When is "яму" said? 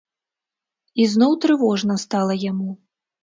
2.47-2.71